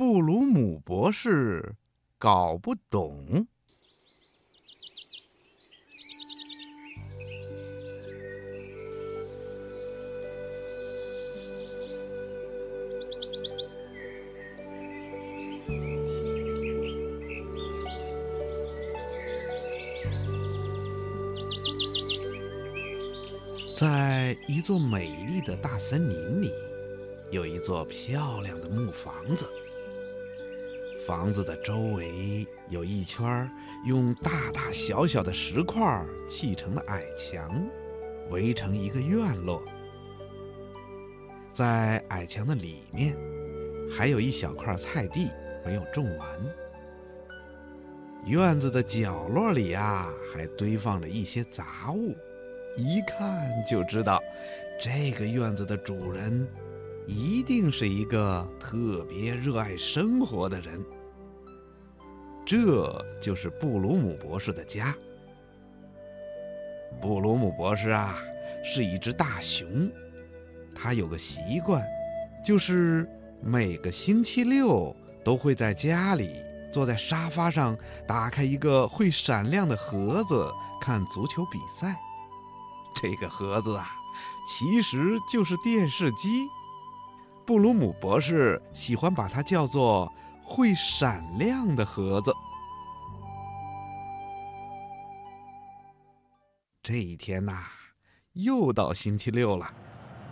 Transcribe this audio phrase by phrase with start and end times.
[0.00, 1.74] 布鲁姆博士
[2.18, 3.46] 搞不懂。
[23.74, 26.50] 在一座美丽的大森林里，
[27.30, 29.46] 有一座漂亮的木房子。
[31.06, 33.50] 房子的周围有一圈
[33.84, 37.66] 用大大小小的石块砌成的矮墙，
[38.28, 39.62] 围成一个院落。
[41.52, 43.16] 在矮墙的里面，
[43.90, 45.30] 还有一小块菜地
[45.64, 46.28] 没有种完。
[48.26, 52.14] 院子的角落里啊，还堆放着一些杂物。
[52.76, 54.20] 一看就知道，
[54.80, 56.46] 这个院子的主人
[57.06, 60.80] 一定是一个特别热爱生活的人。
[62.50, 64.92] 这就是布鲁姆博士的家。
[67.00, 68.18] 布鲁姆博士啊，
[68.64, 69.88] 是一只大熊，
[70.74, 71.80] 他有个习惯，
[72.44, 73.08] 就是
[73.40, 74.92] 每个星期六
[75.24, 76.42] 都会在家里
[76.72, 81.94] 坐在沙发上，打开一个会闪亮的盒子，看足球比赛。
[82.96, 83.92] 这个盒子啊，
[84.44, 86.48] 其实就是电视机。
[87.46, 90.12] 布鲁姆博士喜欢把它叫做
[90.50, 92.34] “会闪亮的盒子”。
[96.82, 97.66] 这一天呐，
[98.32, 99.70] 又到星期六了。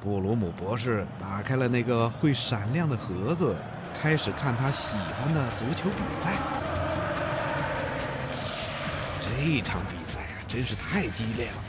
[0.00, 3.56] 布鲁姆博士打开了那个会闪亮的盒子，
[3.94, 6.36] 开始看他喜欢的足球比赛。
[9.20, 11.62] 这场比赛啊，真是太激烈了。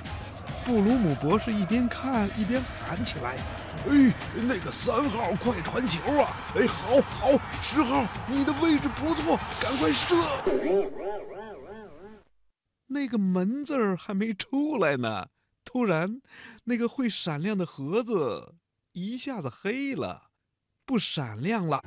[0.65, 3.37] 布鲁姆博士一边看一边喊起来
[3.85, 6.35] ：“哎，那个三号快传球啊！
[6.55, 7.31] 哎，好好，
[7.61, 10.15] 十号你的位置不错，赶快射！”
[12.87, 15.27] 那个门字儿还没出来呢，
[15.63, 16.21] 突然，
[16.63, 18.55] 那个会闪亮的盒子
[18.93, 20.29] 一下子黑了，
[20.85, 21.81] 不闪亮了。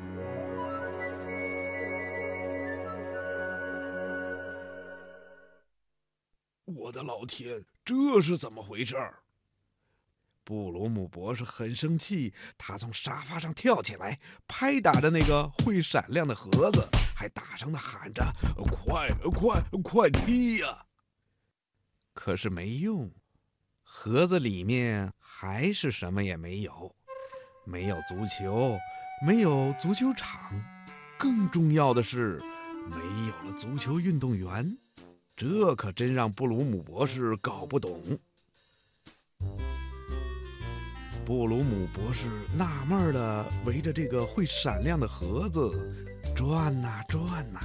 [6.65, 9.22] 我的老天，这是怎么回事儿？
[10.45, 18.25] 布鲁姆博士很生气，他从沙发上跳起来，拍打着那个会闪亮的盒子，还大声的喊着
[18.71, 20.85] ：“快快快踢呀！”
[22.13, 23.11] 可是没用，
[23.83, 26.95] 盒子里面还是什么也没有，
[27.65, 28.77] 没有足球，
[29.25, 30.53] 没有足球场，
[31.17, 32.43] 更重要的是，
[32.91, 32.97] 没
[33.29, 34.77] 有了足球运动员。
[35.37, 38.03] 这可真让布鲁姆博士搞不懂。
[41.25, 45.73] 布鲁姆博士纳闷的围着这个会闪亮的盒子
[46.35, 47.61] 转呐转呐，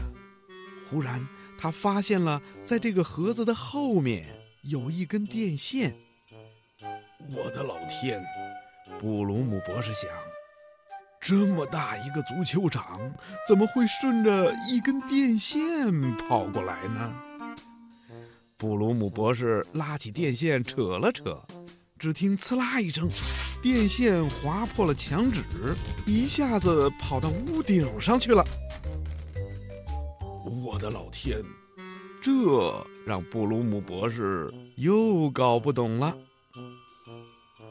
[0.89, 4.27] 忽然他发现了，在这个盒子的后面
[4.61, 5.95] 有一根电线。
[7.35, 8.23] 我的老天！
[8.99, 10.07] 布鲁姆博士想，
[11.19, 13.11] 这么大一个足球场，
[13.47, 17.15] 怎么会顺着一根电线跑过来呢？
[18.55, 21.43] 布鲁姆博士拉起电线扯了扯，
[21.97, 23.09] 只听“呲啦”一声，
[23.61, 25.43] 电线划破了墙纸，
[26.05, 28.45] 一下子跑到屋顶上去了。
[30.63, 31.43] 我的老天！
[32.21, 32.31] 这
[33.05, 36.15] 让布鲁姆博士又搞不懂了。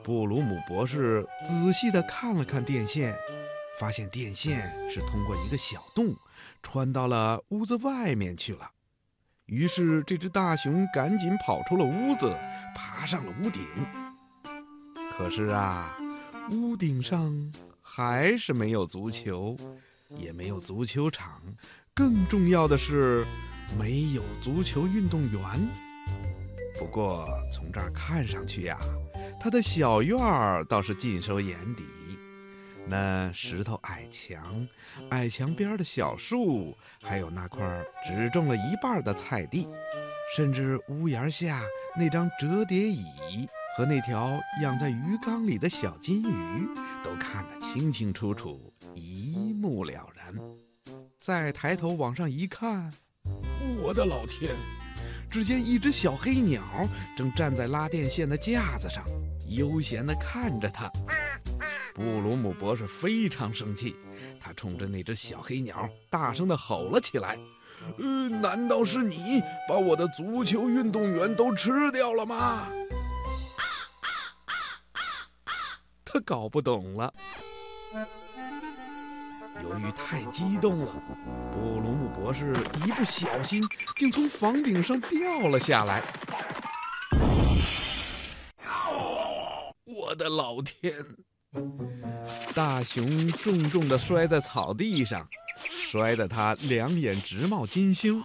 [0.05, 3.17] 布鲁姆博士仔细地看了看电线，
[3.79, 6.15] 发现电线是通过一个小洞
[6.63, 8.71] 穿到了屋子外面去了。
[9.47, 12.37] 于是，这只大熊赶紧跑出了屋子，
[12.75, 13.63] 爬上了屋顶。
[15.17, 15.97] 可是啊，
[16.51, 17.35] 屋顶上
[17.81, 19.57] 还是没有足球，
[20.11, 21.41] 也没有足球场，
[21.95, 23.27] 更重要的是，
[23.79, 25.43] 没有足球运动员。
[26.79, 28.79] 不过，从这儿看上去呀，
[29.41, 31.85] 他的小院儿倒是尽收眼底。
[32.87, 34.69] 那石头矮墙，
[35.11, 39.67] 矮墙边的小树，还有那块只种了一半的菜地，
[40.37, 41.63] 甚至屋檐下
[41.97, 43.03] 那张折叠椅
[43.77, 46.67] 和那条养在鱼缸里的小金鱼，
[47.05, 50.35] 都看得清清楚楚，一目了然。
[51.21, 52.91] 再抬头往上一看，
[53.83, 54.57] 我的老天！
[55.31, 56.63] 只见一只小黑鸟
[57.15, 59.05] 正站在拉电线的架子上，
[59.51, 60.91] 悠闲地看着他。
[61.95, 63.95] 布鲁姆博士非常生气，
[64.41, 67.37] 他冲着那只小黑鸟大声地吼了起来
[68.01, 72.67] ：“呃，难道是你把我的足球运动员都吃掉了吗？”
[76.21, 77.13] 搞不懂了。
[79.63, 80.93] 由于太激动了，
[81.53, 82.55] 布鲁姆博士
[82.85, 83.63] 一不小心
[83.97, 86.03] 竟从房顶上掉了下来。
[89.85, 90.93] 我的老天！
[92.55, 95.27] 大熊重重地摔在草地上，
[95.71, 98.23] 摔得他两眼直冒金星。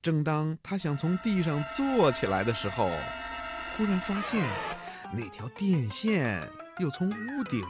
[0.00, 2.88] 正当他想从地上坐起来的时候，
[3.76, 4.40] 忽然发现
[5.12, 6.40] 那条电线
[6.78, 7.64] 又从屋顶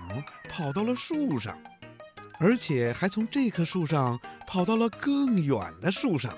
[0.49, 1.59] 跑到了树上，
[2.39, 6.37] 而且还从这棵树上跑到了更远的树上。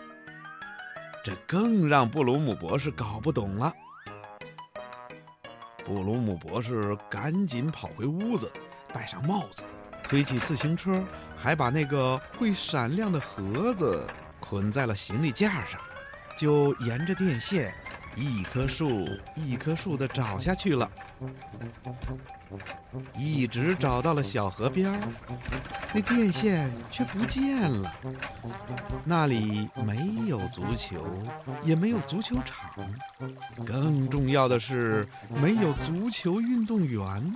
[1.25, 3.73] 这更让布鲁姆博士搞不懂了。
[5.85, 8.51] 布鲁姆博士赶紧跑回屋子，
[8.93, 9.65] 戴上帽子，
[10.05, 11.05] 推起自行车，
[11.37, 14.07] 还把那个会闪亮的盒子
[14.51, 15.81] 捆在了行李架上，
[16.37, 17.73] 就沿着电线。
[18.17, 20.91] 一棵树一棵树地找下去了，
[23.17, 25.01] 一直找到了小河边，
[25.95, 27.95] 那电线却不见了。
[29.05, 31.01] 那里没有足球，
[31.63, 32.93] 也没有足球场，
[33.65, 35.07] 更重要的是
[35.41, 37.33] 没有足球运动员。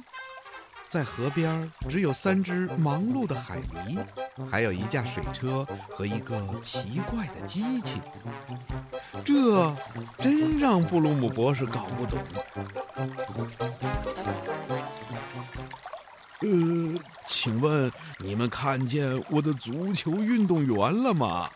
[0.89, 4.05] 在河边只有三只忙碌的海狸，
[4.51, 8.01] 还有一架水车和一个奇怪的机器。
[9.25, 9.75] 这
[10.19, 12.19] 真让布鲁姆博士搞不懂。
[16.41, 21.49] 呃，请问你们看见我的足球运动员了吗？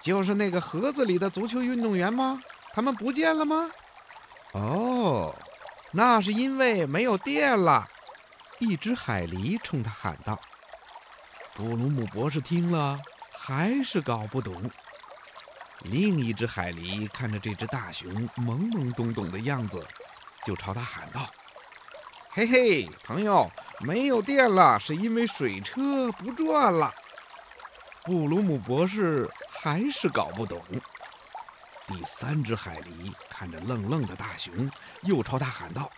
[0.00, 2.40] 就是那个盒子里的足球运动员吗？
[2.72, 3.70] 他们不见了吗？
[4.52, 5.34] 哦。
[5.94, 7.86] 那是因为没有电了，
[8.58, 10.40] 一只海狸冲他喊道。
[11.54, 12.98] 布鲁姆博士听了
[13.36, 14.70] 还是搞不懂。
[15.80, 19.84] 另一只海狸看着这只大熊懵懵懂懂的样子，
[20.46, 21.28] 就朝他喊道
[22.30, 23.50] ：“嘿嘿，朋友，
[23.80, 26.92] 没有电了，是因为水车不转了。”
[28.02, 30.62] 布鲁姆博士还是搞不懂。
[31.86, 34.70] 第三只海狸看着愣愣的大熊，
[35.02, 35.90] 又朝他喊道：“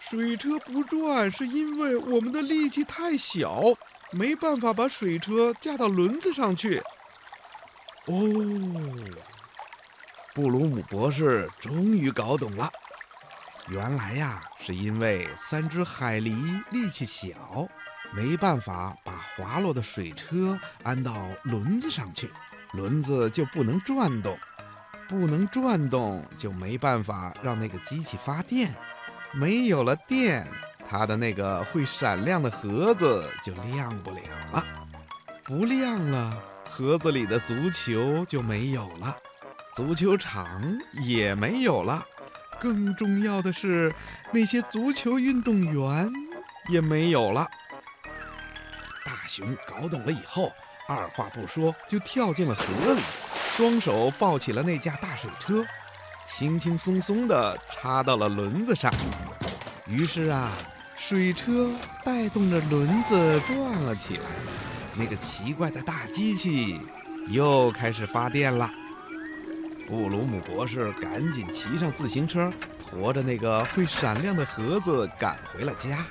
[0.00, 3.62] 水车不转是因为我们的力气太小，
[4.10, 6.82] 没办法把水车架到轮子上去。”
[8.06, 8.16] 哦，
[10.34, 12.70] 布鲁姆博士终于搞懂了，
[13.68, 17.66] 原来呀，是因为三只海狸力气小，
[18.12, 22.32] 没办法把滑落的水车安到轮子上去，
[22.72, 24.38] 轮子就不能转动。
[25.08, 28.74] 不能转动，就没办法让那个机器发电。
[29.32, 30.44] 没有了电，
[30.88, 34.20] 它的那个会闪亮的盒子就亮不了
[34.52, 34.64] 了。
[35.44, 39.16] 不亮了，盒子里的足球就没有了，
[39.74, 40.62] 足球场
[40.92, 42.04] 也没有了。
[42.58, 43.94] 更重要的是，
[44.32, 46.10] 那些足球运动员
[46.68, 47.46] 也没有了。
[49.04, 50.52] 大熊搞懂了以后，
[50.88, 53.00] 二话不说就跳进了河里。
[53.56, 55.64] 双手抱起了那架大水车，
[56.26, 58.92] 轻轻松松地插到了轮子上。
[59.86, 60.50] 于是啊，
[60.96, 61.70] 水车
[62.04, 64.24] 带动着轮子转了起来，
[64.96, 66.80] 那个奇怪的大机器
[67.28, 68.68] 又开始发电了。
[69.86, 76.04] 布鲁姆博士赶紧骑上自行车，驮着那个会闪亮的盒子赶回了家。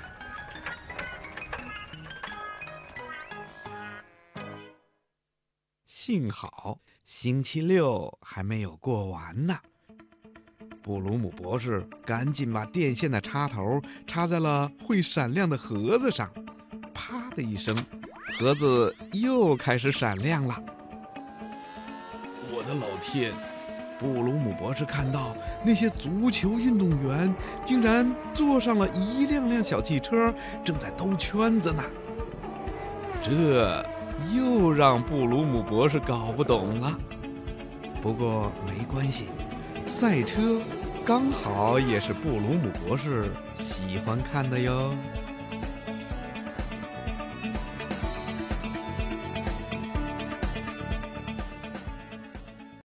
[5.86, 6.80] 幸好。
[7.04, 9.60] 星期六还没有过完呢，
[10.86, 16.30] 布鲁姆博士赶紧把电线的插头插在了会闪亮的盒子上，
[16.94, 17.76] 啪的一声，
[18.38, 20.56] 盒子又开始闪亮了。
[22.52, 23.34] 我的老天！
[24.00, 27.34] 布鲁姆博士看到那些足球运动员
[27.66, 30.32] 竟然坐上了一辆辆小汽车，
[30.64, 31.84] 正在兜圈子呢。
[33.24, 33.84] 这。
[34.34, 36.98] 又让布鲁姆博士搞不懂了。
[38.02, 39.26] 不过没关系，
[39.86, 40.58] 赛车
[41.06, 43.26] 刚好也是布鲁姆博士
[43.60, 44.96] 喜欢看的哟。